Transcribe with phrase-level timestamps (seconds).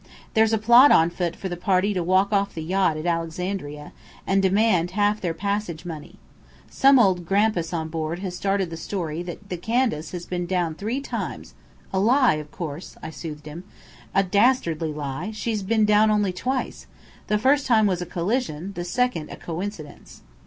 [0.33, 3.91] There's a plot on foot for the party to walk off the yacht at Alexandria,
[4.25, 6.15] and demand half their passage money.
[6.71, 10.73] Some old grampus on board has started the story that the Candace has been down
[10.73, 11.53] three times"
[11.93, 13.63] "A lie, of course," I soothed him.
[14.15, 15.29] "A dastardly lie.
[15.35, 16.87] She's been down only twice.
[17.27, 20.23] The first time was a collision, the second a coincidence."